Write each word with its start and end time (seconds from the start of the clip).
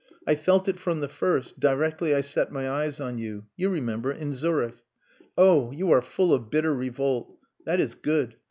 I 0.25 0.33
felt 0.33 0.67
it 0.67 0.79
from 0.79 0.99
the 1.01 1.07
first, 1.07 1.59
directly 1.59 2.15
I 2.15 2.21
set 2.21 2.51
my 2.51 2.67
eyes 2.67 2.99
on 2.99 3.19
you 3.19 3.45
you 3.55 3.69
remember 3.69 4.11
in 4.11 4.33
Zurich. 4.33 4.77
Oh! 5.37 5.69
You 5.69 5.91
are 5.91 6.01
full 6.01 6.33
of 6.33 6.49
bitter 6.49 6.73
revolt. 6.73 7.37
That 7.67 7.79
is 7.79 7.93
good. 7.93 8.35